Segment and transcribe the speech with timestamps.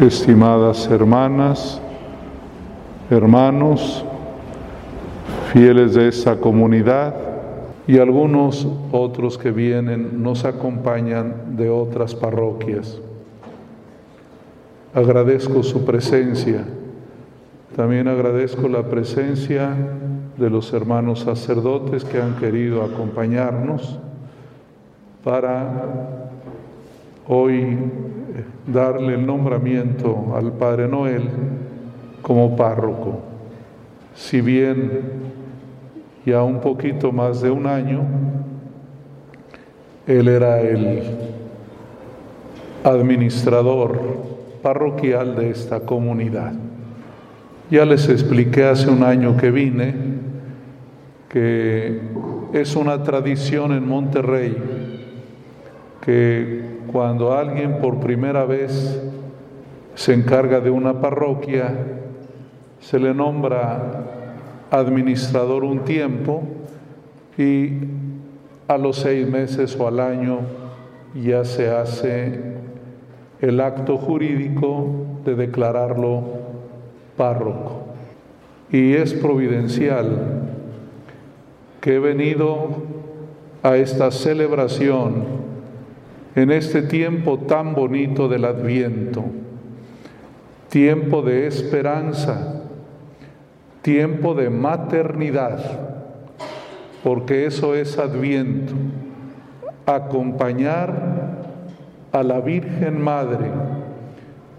[0.00, 1.80] estimadas hermanas,
[3.10, 4.02] hermanos,
[5.52, 7.14] fieles de esta comunidad
[7.86, 12.98] y algunos otros que vienen nos acompañan de otras parroquias.
[14.94, 16.64] Agradezco su presencia.
[17.76, 19.76] También agradezco la presencia
[20.36, 23.98] de los hermanos sacerdotes que han querido acompañarnos
[25.22, 26.30] para
[27.28, 27.76] hoy
[28.66, 31.28] darle el nombramiento al Padre Noel
[32.22, 33.20] como párroco.
[34.14, 35.02] Si bien
[36.24, 38.02] ya un poquito más de un año,
[40.06, 41.02] él era el
[42.84, 43.98] administrador
[44.62, 46.52] parroquial de esta comunidad.
[47.70, 49.94] Ya les expliqué hace un año que vine
[51.28, 52.00] que
[52.52, 54.56] es una tradición en Monterrey
[56.00, 59.00] que cuando alguien por primera vez
[59.94, 61.74] se encarga de una parroquia,
[62.80, 64.04] se le nombra
[64.70, 66.42] administrador un tiempo
[67.36, 67.72] y
[68.68, 70.38] a los seis meses o al año
[71.14, 72.40] ya se hace
[73.40, 76.22] el acto jurídico de declararlo
[77.16, 77.86] párroco.
[78.70, 80.48] Y es providencial
[81.80, 82.68] que he venido
[83.62, 85.39] a esta celebración
[86.34, 89.24] en este tiempo tan bonito del adviento,
[90.68, 92.62] tiempo de esperanza,
[93.82, 95.58] tiempo de maternidad,
[97.02, 98.74] porque eso es adviento,
[99.86, 101.38] acompañar
[102.12, 103.50] a la Virgen Madre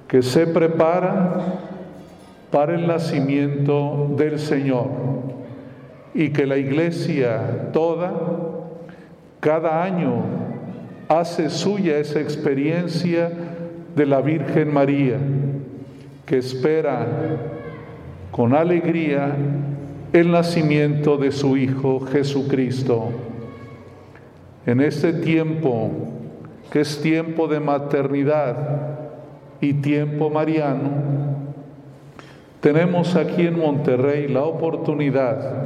[0.08, 1.59] que se prepara
[2.52, 4.88] para el nacimiento del Señor
[6.14, 8.11] y que la iglesia toda,
[9.39, 10.41] cada año,
[11.20, 13.30] hace suya esa experiencia
[13.95, 15.17] de la Virgen María,
[16.26, 17.06] que espera
[18.31, 19.36] con alegría
[20.14, 23.09] el nacimiento de su Hijo Jesucristo.
[24.66, 25.92] En este tiempo,
[26.71, 28.55] que es tiempo de maternidad
[29.60, 30.89] y tiempo mariano,
[32.61, 35.66] tenemos aquí en Monterrey la oportunidad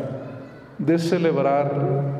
[0.79, 2.14] de celebrar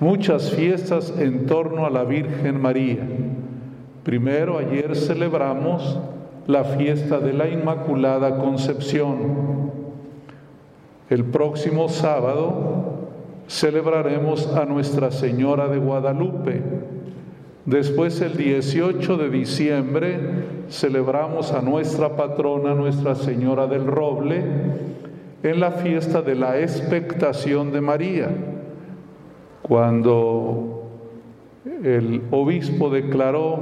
[0.00, 2.98] muchas fiestas en torno a la Virgen María.
[4.04, 5.98] Primero, ayer celebramos
[6.46, 9.72] la fiesta de la Inmaculada Concepción.
[11.10, 13.08] El próximo sábado
[13.48, 16.62] celebraremos a Nuestra Señora de Guadalupe.
[17.66, 20.18] Después, el 18 de diciembre,
[20.70, 24.42] celebramos a nuestra patrona, Nuestra Señora del Roble,
[25.42, 28.28] en la fiesta de la expectación de María.
[29.68, 30.88] Cuando
[31.84, 33.58] el obispo declaró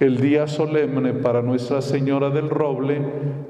[0.00, 3.00] el día solemne para Nuestra Señora del Roble,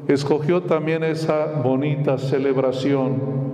[0.09, 3.49] escogió también esa bonita celebración.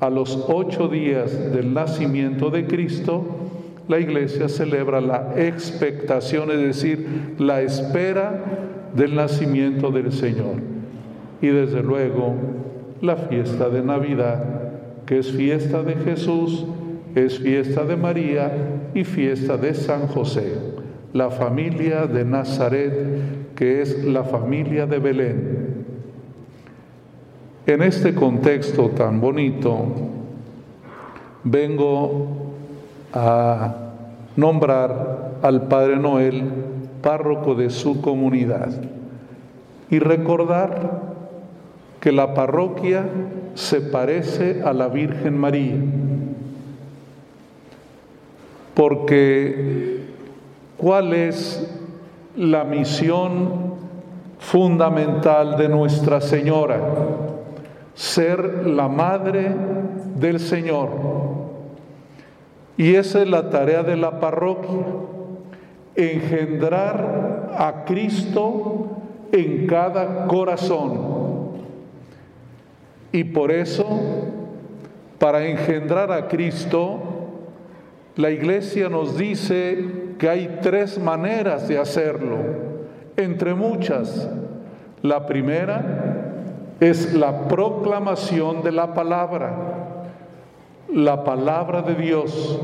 [0.00, 3.24] A los ocho días del nacimiento de Cristo,
[3.88, 8.42] la iglesia celebra la expectación, es decir, la espera
[8.94, 10.56] del nacimiento del Señor.
[11.42, 12.34] Y desde luego
[13.02, 14.42] la fiesta de Navidad,
[15.04, 16.66] que es fiesta de Jesús,
[17.14, 18.50] es fiesta de María
[18.92, 20.54] y fiesta de San José,
[21.12, 25.84] la familia de Nazaret, que es la familia de Belén.
[27.66, 29.86] En este contexto tan bonito,
[31.44, 32.26] vengo
[33.12, 33.74] a
[34.36, 36.42] nombrar al Padre Noel
[37.00, 38.70] párroco de su comunidad
[39.88, 41.14] y recordar
[42.00, 43.04] que la parroquia
[43.54, 45.76] se parece a la Virgen María
[48.74, 50.00] porque
[50.76, 51.70] ¿cuál es
[52.36, 53.74] la misión
[54.38, 56.80] fundamental de Nuestra Señora?
[57.94, 59.54] Ser la madre
[60.16, 60.90] del Señor.
[62.76, 64.84] Y esa es la tarea de la parroquia,
[65.94, 68.88] engendrar a Cristo
[69.30, 71.14] en cada corazón.
[73.12, 73.86] Y por eso,
[75.20, 77.13] para engendrar a Cristo,
[78.16, 82.36] la iglesia nos dice que hay tres maneras de hacerlo,
[83.16, 84.30] entre muchas.
[85.02, 85.82] La primera
[86.78, 89.52] es la proclamación de la palabra,
[90.92, 92.60] la palabra de Dios,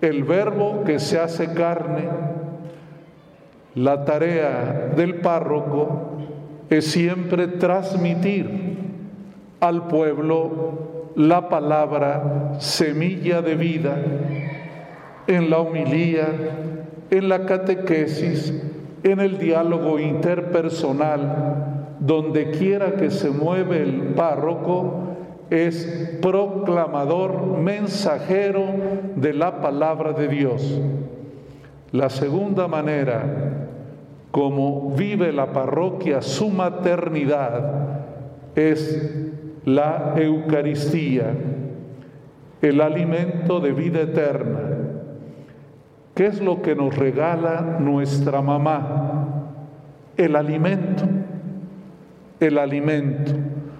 [0.00, 2.08] el verbo que se hace carne.
[3.74, 6.16] La tarea del párroco
[6.70, 8.78] es siempre transmitir
[9.60, 13.96] al pueblo la palabra semilla de vida
[15.26, 16.26] en la humilía,
[17.10, 18.62] en la catequesis,
[19.02, 25.16] en el diálogo interpersonal, donde quiera que se mueve el párroco,
[25.50, 28.64] es proclamador, mensajero
[29.16, 30.80] de la palabra de Dios.
[31.92, 33.54] La segunda manera
[34.34, 38.00] como vive la parroquia su maternidad
[38.56, 39.16] es
[39.64, 41.26] la Eucaristía,
[42.60, 44.73] el alimento de vida eterna.
[46.14, 49.48] ¿Qué es lo que nos regala nuestra mamá?
[50.16, 51.04] El alimento,
[52.38, 53.32] el alimento.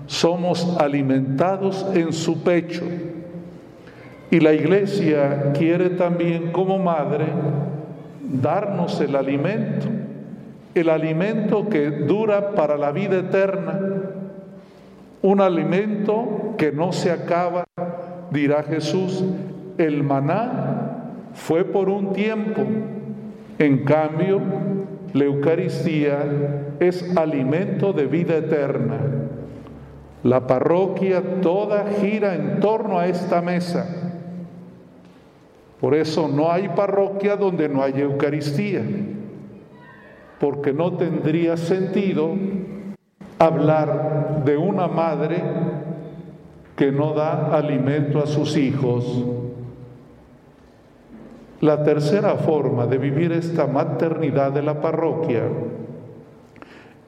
[0.06, 2.82] Somos alimentados en su pecho.
[4.32, 7.26] Y la iglesia quiere también como madre
[8.20, 9.86] darnos el alimento,
[10.74, 13.78] el alimento que dura para la vida eterna,
[15.22, 17.64] un alimento que no se acaba,
[18.32, 19.24] dirá Jesús,
[19.78, 20.73] el maná
[21.34, 22.62] fue por un tiempo,
[23.58, 24.40] en cambio,
[25.12, 28.98] la Eucaristía es alimento de vida eterna.
[30.22, 33.86] La parroquia toda gira en torno a esta mesa.
[35.80, 38.82] Por eso no hay parroquia donde no haya Eucaristía,
[40.40, 42.34] porque no tendría sentido
[43.38, 45.42] hablar de una madre
[46.76, 49.33] que no da alimento a sus hijos.
[51.64, 55.44] La tercera forma de vivir esta maternidad de la parroquia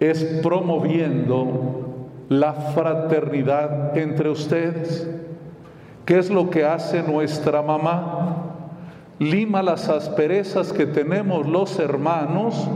[0.01, 5.11] es promoviendo la fraternidad entre ustedes.
[6.07, 8.47] ¿Qué es lo que hace nuestra mamá?
[9.19, 12.67] Lima las asperezas que tenemos los hermanos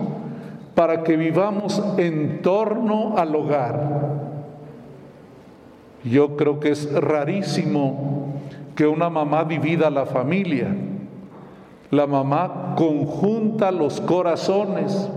[0.75, 4.21] para que vivamos en torno al hogar.
[6.05, 8.35] Yo creo que es rarísimo
[8.77, 10.77] que una mamá divida la familia.
[11.91, 15.09] La mamá conjunta los corazones,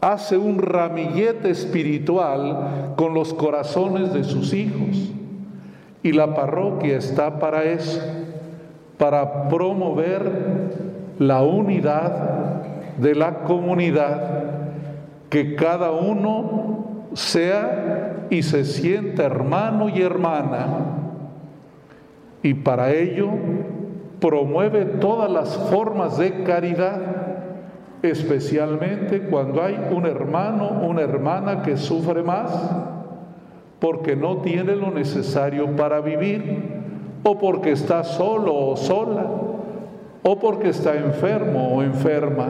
[0.00, 5.12] hace un ramillete espiritual con los corazones de sus hijos.
[6.02, 8.00] Y la parroquia está para eso,
[8.96, 10.70] para promover
[11.18, 12.62] la unidad
[12.96, 14.44] de la comunidad,
[15.28, 20.66] que cada uno sea y se sienta hermano y hermana.
[22.42, 23.28] Y para ello
[24.20, 27.00] promueve todas las formas de caridad,
[28.02, 32.50] especialmente cuando hay un hermano, una hermana que sufre más
[33.80, 36.80] porque no tiene lo necesario para vivir,
[37.22, 39.26] o porque está solo o sola,
[40.22, 42.48] o porque está enfermo o enferma.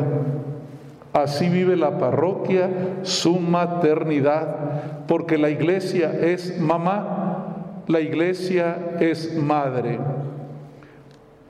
[1.13, 2.69] Así vive la parroquia
[3.03, 9.99] su maternidad, porque la iglesia es mamá, la iglesia es madre.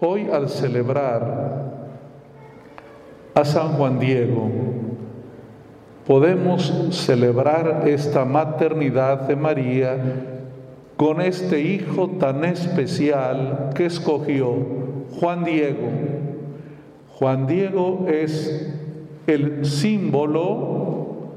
[0.02, 1.74] Hoy al celebrar
[3.34, 4.48] a San Juan Diego,
[6.06, 9.98] podemos celebrar esta maternidad de María
[10.96, 14.54] con este hijo tan especial que escogió
[15.20, 15.88] Juan Diego.
[17.18, 18.74] Juan Diego es
[19.26, 21.34] el símbolo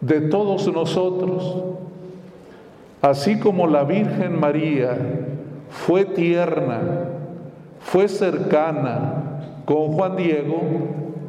[0.00, 1.62] de todos nosotros.
[3.00, 4.98] Así como la Virgen María
[5.68, 7.05] fue tierna,
[7.86, 10.60] fue cercana con Juan Diego,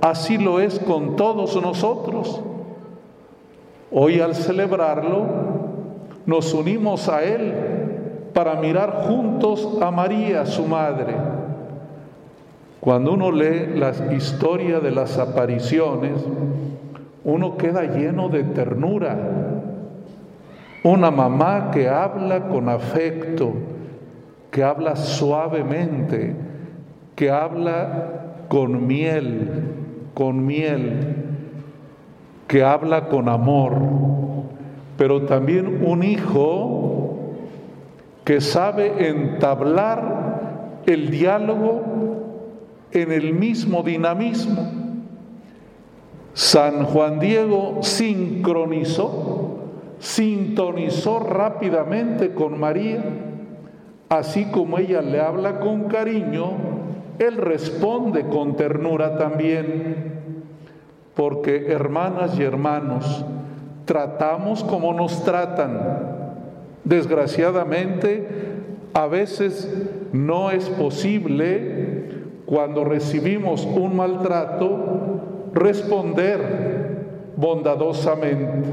[0.02, 2.42] así lo es con todos nosotros.
[3.92, 5.26] Hoy al celebrarlo,
[6.26, 7.54] nos unimos a Él
[8.34, 11.16] para mirar juntos a María, su madre
[12.88, 16.24] cuando uno lee la historia de las apariciones,
[17.26, 19.18] uno queda lleno de ternura.
[20.86, 23.52] Una mamá que habla con afecto,
[24.58, 26.36] que habla suavemente,
[27.16, 29.52] que habla con miel,
[30.16, 31.16] con miel,
[32.48, 33.76] que habla con amor,
[34.98, 37.20] pero también un hijo
[38.24, 41.84] que sabe entablar el diálogo
[42.94, 44.72] en el mismo dinamismo.
[46.34, 49.60] San Juan Diego sincronizó,
[50.00, 53.27] sintonizó rápidamente con María,
[54.10, 56.52] así como ella le habla con cariño,
[57.20, 60.14] él responde con ternura también,
[61.16, 63.26] porque hermanas y hermanos,
[63.86, 65.80] tratamos como nos tratan.
[66.84, 68.28] Desgraciadamente,
[68.94, 69.70] a veces
[70.14, 72.08] no es posible
[72.46, 76.78] cuando recibimos un maltrato, responder
[77.36, 78.70] bondadosamente.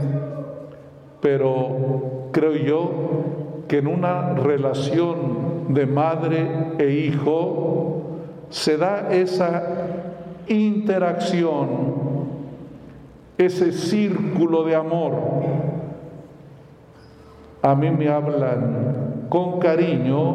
[1.21, 2.91] Pero creo yo
[3.69, 8.03] que en una relación de madre e hijo
[8.51, 9.63] se da esa
[10.49, 12.05] interacción
[13.39, 15.13] ese círculo de amor.
[17.63, 20.35] A mí me hablan con cariño,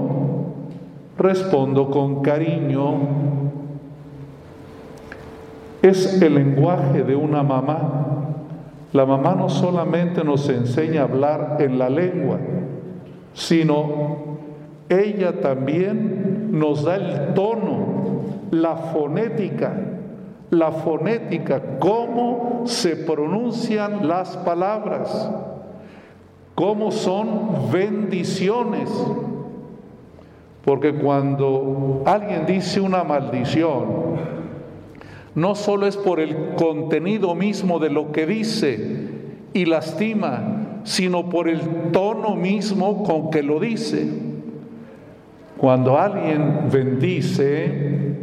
[1.18, 2.94] respondo con cariño.
[5.82, 8.06] Es el lenguaje de una mamá.
[8.92, 12.40] La mamá no solamente nos enseña a hablar en la lengua,
[13.39, 14.17] sino
[14.89, 17.86] ella también nos da el tono,
[18.51, 19.74] la fonética,
[20.50, 25.31] la fonética, cómo se pronuncian las palabras,
[26.53, 28.89] cómo son bendiciones.
[30.65, 34.19] Porque cuando alguien dice una maldición,
[35.34, 39.08] no solo es por el contenido mismo de lo que dice
[39.53, 44.08] y lastima, sino por el tono mismo con que lo dice.
[45.58, 48.16] Cuando alguien bendice,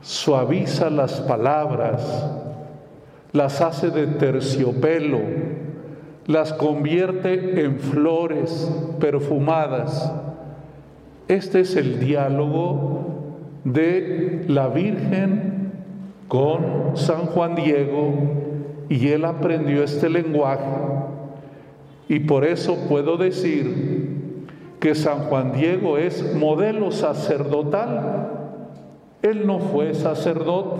[0.00, 2.28] suaviza las palabras,
[3.32, 5.20] las hace de terciopelo,
[6.26, 10.12] las convierte en flores perfumadas.
[11.28, 13.06] Este es el diálogo
[13.64, 15.72] de la Virgen
[16.28, 18.12] con San Juan Diego
[18.88, 20.64] y él aprendió este lenguaje.
[22.08, 24.16] Y por eso puedo decir
[24.80, 28.28] que San Juan Diego es modelo sacerdotal.
[29.22, 30.76] Él no fue sacerdote,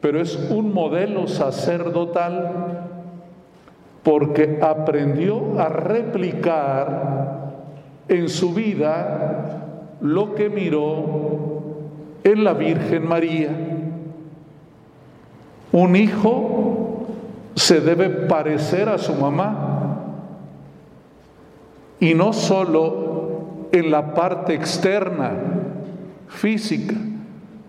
[0.00, 2.88] pero es un modelo sacerdotal
[4.02, 7.50] porque aprendió a replicar
[8.08, 9.66] en su vida
[10.00, 11.60] lo que miró
[12.24, 13.50] en la Virgen María.
[15.72, 17.06] Un hijo
[17.54, 19.69] se debe parecer a su mamá
[22.00, 25.32] y no solo en la parte externa,
[26.28, 26.94] física,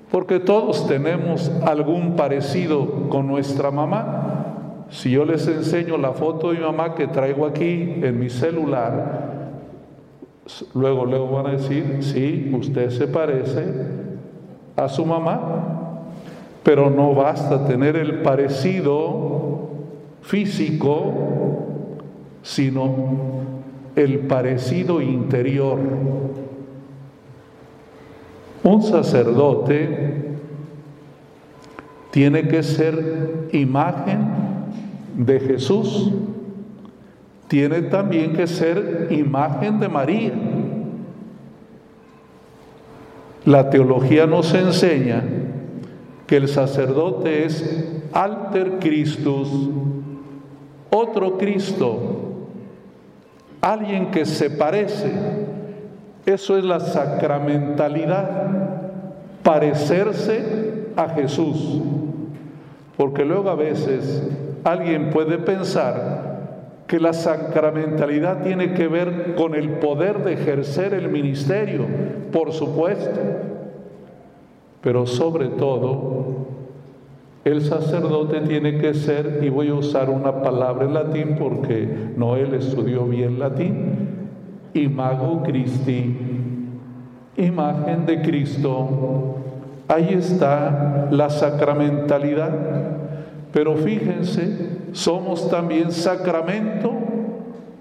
[0.10, 4.86] porque todos tenemos algún parecido con nuestra mamá.
[4.90, 9.52] Si yo les enseño la foto de mi mamá que traigo aquí en mi celular,
[10.74, 13.66] luego luego van a decir, sí, usted se parece
[14.76, 16.04] a su mamá,
[16.64, 19.70] pero no basta tener el parecido
[20.22, 21.14] físico,
[22.44, 23.52] sino
[24.04, 25.80] el parecido interior.
[28.64, 30.32] Un sacerdote
[32.12, 34.28] tiene que ser imagen
[35.16, 36.12] de Jesús,
[37.48, 40.34] tiene también que ser imagen de María.
[43.46, 45.24] La teología nos enseña
[46.28, 49.50] que el sacerdote es alter Christus,
[50.90, 52.11] otro Cristo,
[53.62, 55.12] alguien que se parece.
[56.26, 58.30] Eso es la sacramentalidad,
[59.44, 61.82] parecerse a Jesús.
[62.98, 64.24] Porque luego a veces
[64.64, 66.32] alguien puede pensar
[66.88, 71.86] que la sacramentalidad tiene que ver con el poder de ejercer el ministerio,
[72.32, 73.20] por supuesto
[74.82, 76.41] pero sobre todo,
[77.44, 82.54] el sacerdote tiene que ser, y voy a usar una palabra en latín porque Noel
[82.54, 84.20] estudió bien latín,
[84.74, 86.18] imago Christi,
[87.38, 89.36] imagen de Cristo.
[89.88, 92.52] Ahí está la sacramentalidad.
[93.52, 96.92] Pero fíjense, somos también sacramento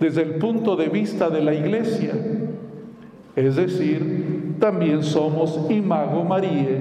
[0.01, 2.13] desde el punto de vista de la iglesia.
[3.37, 6.79] Es decir, también somos imago María,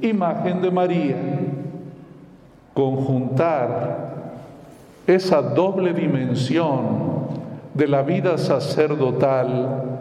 [0.00, 1.16] imagen de María.
[2.74, 4.10] Conjuntar
[5.06, 6.84] esa doble dimensión
[7.74, 9.98] de la vida sacerdotal,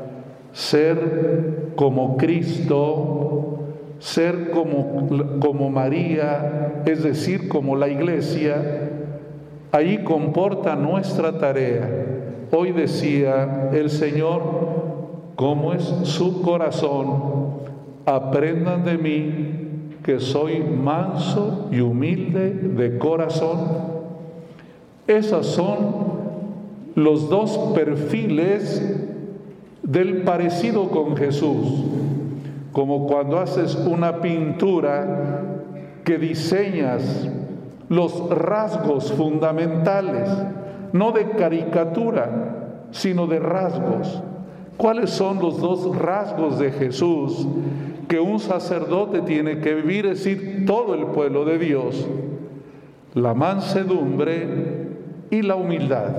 [0.54, 3.60] ser como Cristo,
[4.00, 5.08] ser como,
[5.40, 8.90] como María, es decir, como la iglesia,
[9.72, 11.88] ahí comporta nuestra tarea.
[12.52, 14.42] Hoy decía el Señor,
[15.40, 17.60] cómo es su corazón.
[18.06, 19.59] Aprendan de mí
[20.04, 23.60] que soy manso y humilde de corazón.
[25.08, 25.78] Esos son
[26.96, 28.82] los dos perfiles
[29.84, 31.86] del parecido con Jesús.
[32.72, 35.42] Como cuando haces una pintura
[36.04, 37.28] que diseñas
[37.90, 40.30] los rasgos fundamentales,
[40.94, 44.22] no de caricatura, sino de rasgos.
[44.78, 47.48] ¿Cuáles son los dos rasgos de Jesús
[48.10, 52.08] que un sacerdote tiene que vivir, es decir, todo el pueblo de Dios?
[53.14, 54.48] La mansedumbre
[55.30, 56.10] y la humildad.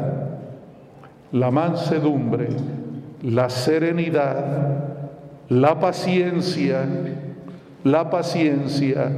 [1.32, 2.48] La mansedumbre,
[3.22, 4.44] la serenidad,
[5.48, 6.86] la paciencia,
[7.82, 9.10] la paciencia,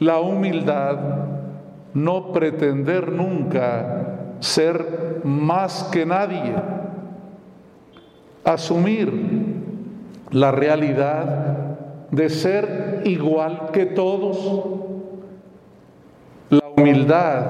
[0.00, 0.98] la humildad,
[1.94, 6.54] no pretender nunca ser más que nadie,
[8.44, 9.12] asumir
[10.30, 11.67] la realidad
[12.10, 14.38] de ser igual que todos.
[16.50, 17.44] La humildad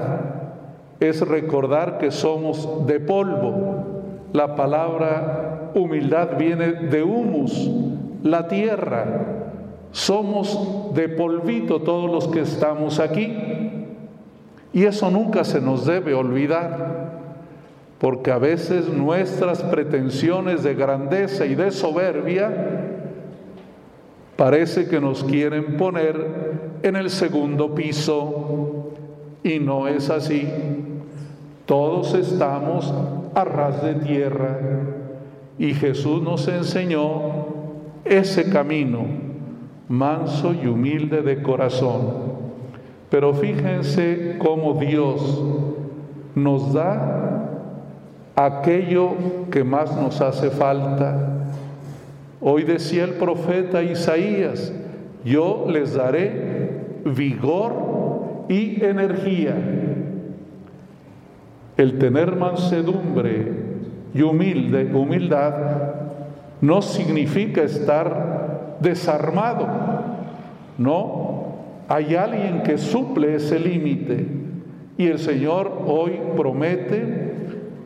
[0.99, 3.85] es recordar que somos de polvo.
[4.33, 7.69] La palabra humildad viene de humus,
[8.23, 9.05] la tierra.
[9.91, 13.35] Somos de polvito todos los que estamos aquí.
[14.71, 17.09] Y eso nunca se nos debe olvidar,
[17.97, 22.78] porque a veces nuestras pretensiones de grandeza y de soberbia
[24.39, 28.93] parece que nos quieren poner en el segundo piso
[29.43, 30.47] y no es así.
[31.65, 32.93] Todos estamos
[33.35, 34.57] a ras de tierra
[35.57, 37.21] y Jesús nos enseñó
[38.05, 39.01] ese camino,
[39.89, 42.07] manso y humilde de corazón.
[43.09, 45.43] Pero fíjense cómo Dios
[46.33, 47.59] nos da
[48.37, 49.15] aquello
[49.51, 51.38] que más nos hace falta.
[52.41, 54.71] Hoy decía el profeta Isaías,
[55.25, 56.69] yo les daré
[57.03, 59.55] vigor y energía.
[61.75, 63.51] El tener mansedumbre
[64.13, 65.53] y humilde, humildad
[66.61, 69.67] no significa estar desarmado,
[70.77, 71.55] no,
[71.89, 74.25] hay alguien que suple ese límite
[74.97, 77.33] y el Señor hoy promete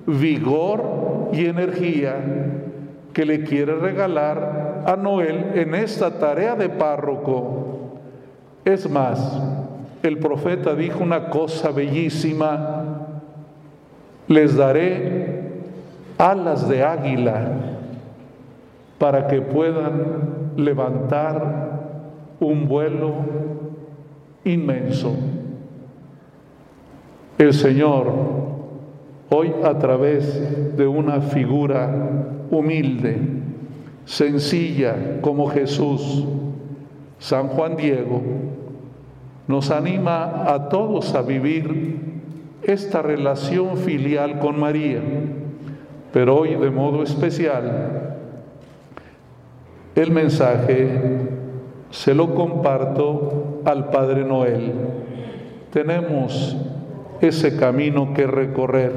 [0.06, 2.16] vigor y energía
[3.14, 8.00] que le quiere regalar a Noel en esta tarea de párroco.
[8.66, 9.40] Es más,
[10.02, 13.10] el profeta dijo una cosa bellísima,
[14.28, 15.52] les daré
[16.18, 17.52] alas de águila
[18.98, 21.82] para que puedan levantar
[22.40, 23.14] un vuelo
[24.44, 25.16] inmenso.
[27.38, 28.12] El Señor,
[29.36, 31.90] hoy a través de una figura
[32.52, 33.18] humilde,
[34.06, 36.26] sencilla como Jesús,
[37.18, 38.22] San Juan Diego,
[39.48, 42.00] nos anima a todos a vivir
[42.62, 45.02] esta relación filial con María,
[46.12, 48.18] pero hoy de modo especial
[49.96, 50.90] el mensaje
[51.90, 54.74] se lo comparto al Padre Noel.
[55.72, 56.56] Tenemos
[57.22, 58.92] ese camino que recorrer,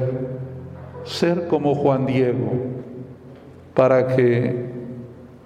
[1.03, 2.51] ser como Juan Diego,
[3.73, 4.67] para que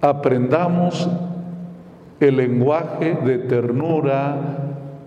[0.02, 1.10] aprendamos
[2.20, 4.38] el lenguaje de ternura,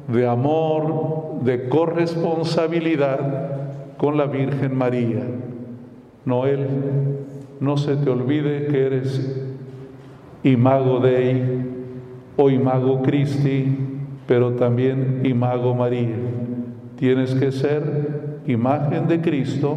[0.09, 5.23] de amor, de corresponsabilidad con la Virgen María.
[6.25, 6.67] Noel,
[7.61, 9.41] no se te olvide que eres
[10.43, 11.75] imago Dei,
[12.37, 13.77] o imago Christi,
[14.27, 16.17] pero también imago María.
[17.05, 19.77] Tienes que ser imagen de Cristo,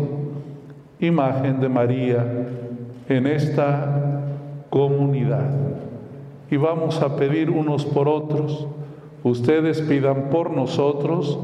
[1.02, 2.26] imagen de María
[3.10, 4.22] en esta
[4.70, 5.50] comunidad.
[6.50, 8.66] Y vamos a pedir unos por otros.
[9.26, 11.38] Ustedes pidan por nosotros,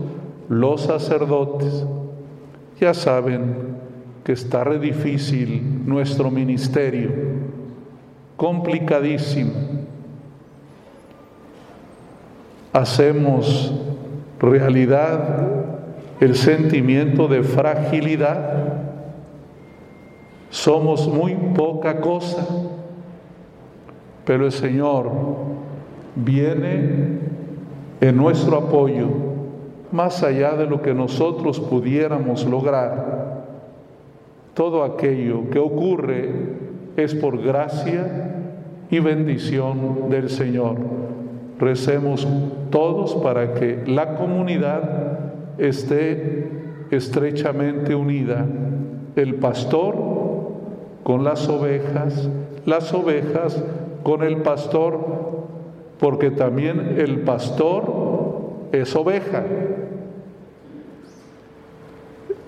[0.47, 1.85] los sacerdotes.
[2.79, 3.53] Ya saben
[4.23, 7.11] que está re difícil nuestro ministerio,
[8.37, 9.51] complicadísimo
[12.71, 13.71] hacemos
[14.39, 15.72] realidad
[16.23, 18.77] el sentimiento de fragilidad.
[20.49, 22.47] Somos muy poca cosa,
[24.23, 25.11] pero el Señor
[26.15, 27.19] viene
[27.99, 29.09] en nuestro apoyo
[29.91, 33.43] más allá de lo que nosotros pudiéramos lograr.
[34.53, 36.29] Todo aquello que ocurre
[36.95, 38.33] es por gracia
[38.89, 40.77] y bendición del Señor.
[41.59, 42.25] Recemos
[42.69, 45.02] todos para que la comunidad
[45.57, 46.49] esté
[46.91, 48.45] estrechamente unida.
[49.15, 49.95] El pastor
[51.03, 52.29] con las ovejas,
[52.65, 53.63] las ovejas
[54.03, 54.99] con el pastor,
[55.99, 57.83] porque también el pastor
[58.71, 59.43] es oveja.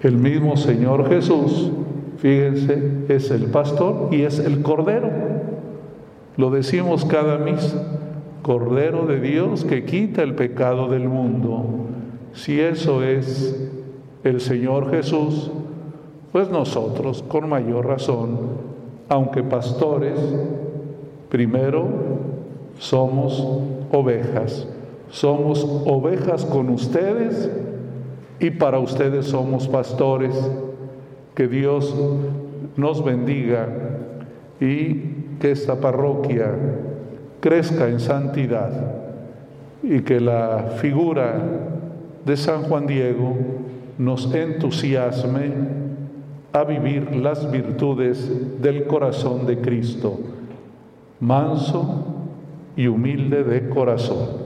[0.02, 1.72] El mismo Señor Jesús,
[2.18, 5.10] fíjense, es el pastor y es el cordero.
[6.38, 7.82] Lo decimos cada misa.
[8.42, 11.88] Cordero de Dios que quita el pecado del mundo.
[12.36, 13.56] Si eso es
[14.24, 15.50] el Señor Jesús,
[16.32, 18.38] pues nosotros con mayor razón,
[19.08, 20.20] aunque pastores,
[21.30, 21.88] primero
[22.78, 23.42] somos
[23.92, 24.68] ovejas.
[25.10, 27.50] Somos ovejas con ustedes
[28.40, 30.36] y para ustedes somos pastores.
[31.36, 31.96] Que Dios
[32.76, 33.68] nos bendiga
[34.60, 34.96] y
[35.40, 36.52] que esta parroquia
[37.40, 38.72] crezca en santidad
[39.84, 41.75] y que la figura
[42.26, 43.36] de San Juan Diego
[43.98, 45.52] nos entusiasme
[46.52, 50.20] a vivir las virtudes del corazón de Cristo,
[51.20, 52.06] manso
[52.76, 54.45] y humilde de corazón.